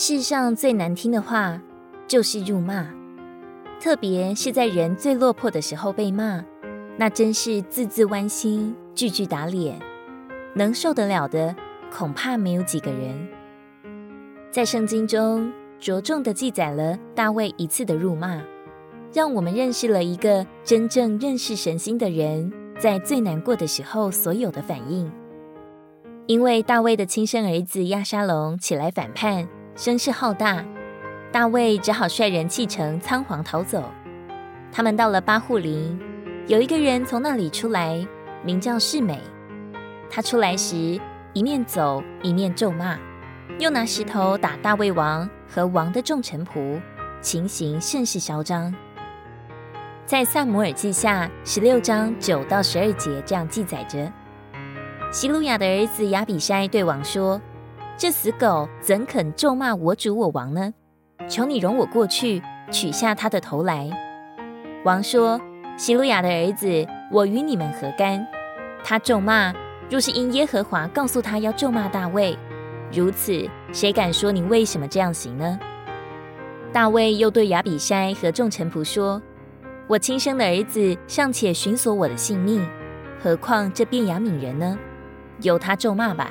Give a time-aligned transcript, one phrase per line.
[0.00, 1.60] 世上最难听的话
[2.06, 2.86] 就是辱骂，
[3.80, 6.44] 特别是在人最落魄的时候被骂，
[6.96, 9.76] 那真是字字剜心，句句打脸，
[10.54, 11.52] 能受得了的
[11.92, 13.28] 恐怕没有几个人。
[14.52, 18.40] 在圣经中，着重的记载了大卫一次的辱骂，
[19.12, 25.10] 让我们认识了一个真正认识神心的人在最难过的时候所有的反应。
[26.28, 30.64] 因为大卫的亲生儿子亚沙龙起来反叛，声势浩大，
[31.30, 33.88] 大卫只好率人弃城仓皇逃走。
[34.72, 35.96] 他们到了巴户林，
[36.48, 38.04] 有一个人从那里出来，
[38.42, 39.22] 名叫示美。
[40.10, 41.00] 他出来时，
[41.32, 42.98] 一面走一面咒骂。
[43.60, 46.80] 又拿石头打大卫王和王的众臣仆，
[47.20, 48.74] 情形甚是嚣张。
[50.04, 54.12] 在撒母耳记下十六章九到十二节这样记载着：
[55.12, 57.40] 西鲁雅的儿子亚比筛对王说
[57.98, 60.72] ：“这死狗怎肯咒骂我主我王呢？
[61.28, 62.40] 求你容我过去
[62.70, 63.90] 取下他的头来。”
[64.86, 65.40] 王说
[65.76, 68.24] ：“希鲁雅的儿子，我与你们何干？
[68.84, 69.52] 他咒骂，
[69.90, 72.38] 若是因耶和华告诉他要咒骂大卫。”
[72.94, 75.58] 如此，谁敢说你为什么这样行呢？
[76.72, 79.20] 大卫又对亚比筛和众臣仆说
[79.88, 82.64] ：“我亲生的儿子尚且寻索我的性命，
[83.20, 84.78] 何况这便雅悯人呢？
[85.40, 86.30] 由他咒骂吧，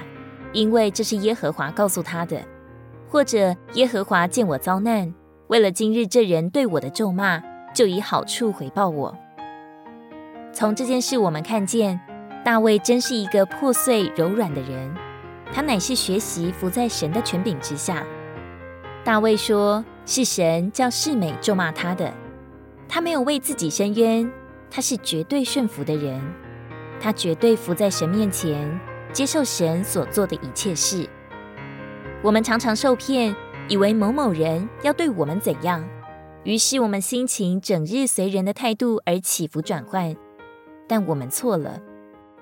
[0.54, 2.42] 因为这是耶和华告诉他的。
[3.10, 5.14] 或者耶和华见我遭难，
[5.48, 7.42] 为了今日这人对我的咒骂，
[7.74, 9.16] 就以好处回报我。”
[10.52, 12.00] 从这件事，我们看见
[12.44, 14.94] 大卫真是一个破碎柔软的人。
[15.54, 18.04] 他乃是学习服在神的权柄之下。
[19.06, 22.12] 大卫说：“是神叫示美咒骂他的，
[22.90, 24.30] 他没有为自己伸冤，
[24.70, 26.20] 他是绝对顺服的人，
[27.00, 28.78] 他绝对服在神面前，
[29.12, 31.08] 接受神所做的一切事。
[32.22, 33.36] 我们常常受骗，
[33.68, 35.88] 以为某某人要对我们怎样，
[36.44, 40.16] 于是我们心情整日随人的态度而起伏转换，
[40.88, 41.82] 但我们错了，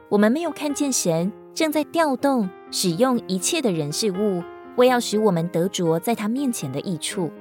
[0.09, 4.43] 我们没有看见神正在调动。”使用一切的人事物，
[4.75, 7.31] 为要使我们得着在他面前的益处。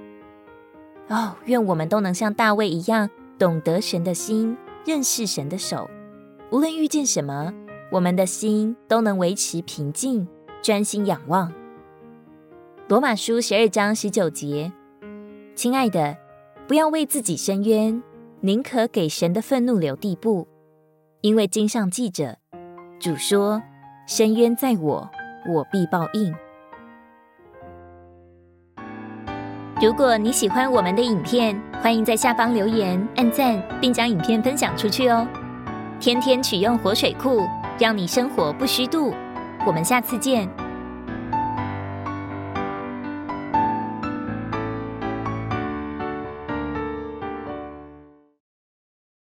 [1.09, 5.91] 哦，愿我们都能像大卫一样，懂得神的心，认识神的手。
[6.53, 7.53] 无论遇见什么，
[7.91, 10.27] 我们的心都能维持平静，
[10.63, 11.53] 专心仰望。
[12.89, 14.73] 罗马书十二章十九节，
[15.55, 16.17] 亲爱的，
[16.67, 18.03] 不要为自己伸冤，
[18.41, 20.47] 宁可给神的愤怒留地步，
[21.21, 22.39] 因为经上记着，
[23.01, 23.63] 主说
[24.07, 25.11] ：“伸冤在我。”
[25.47, 26.35] 我必报应。
[29.79, 35.29] 如果你喜欢我们的影片，欢迎在下方留言、按赞，并将影片分享出去哦。
[36.01, 37.43] 天天取用活水库，
[37.79, 39.13] 让你生活不虚度。
[39.67, 40.64] 我们下次见。